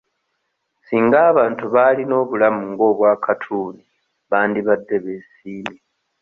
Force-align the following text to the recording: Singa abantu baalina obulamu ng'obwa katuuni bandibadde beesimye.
Singa 0.87 1.17
abantu 1.31 1.63
baalina 1.73 2.13
obulamu 2.23 2.61
ng'obwa 2.71 3.11
katuuni 3.23 3.83
bandibadde 4.29 4.95
beesimye. 5.03 5.79